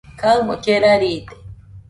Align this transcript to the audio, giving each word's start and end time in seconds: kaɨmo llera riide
kaɨmo 0.19 0.53
llera 0.61 0.91
riide 1.01 1.33